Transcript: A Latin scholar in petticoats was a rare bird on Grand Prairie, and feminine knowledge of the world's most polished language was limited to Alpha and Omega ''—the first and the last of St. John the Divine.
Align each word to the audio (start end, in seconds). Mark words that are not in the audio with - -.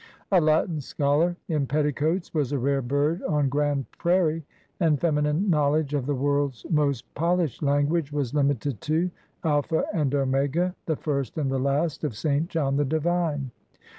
A 0.31 0.41
Latin 0.41 0.81
scholar 0.81 1.37
in 1.47 1.67
petticoats 1.67 2.33
was 2.33 2.51
a 2.51 2.57
rare 2.57 2.81
bird 2.81 3.21
on 3.21 3.49
Grand 3.49 3.85
Prairie, 3.91 4.43
and 4.79 4.99
feminine 4.99 5.47
knowledge 5.47 5.93
of 5.93 6.07
the 6.07 6.15
world's 6.15 6.65
most 6.71 7.13
polished 7.13 7.61
language 7.61 8.11
was 8.11 8.33
limited 8.33 8.81
to 8.81 9.11
Alpha 9.43 9.83
and 9.93 10.15
Omega 10.15 10.73
''—the 10.87 10.95
first 10.97 11.37
and 11.37 11.51
the 11.51 11.59
last 11.59 12.03
of 12.03 12.15
St. 12.17 12.49
John 12.49 12.77
the 12.77 12.85
Divine. 12.85 13.51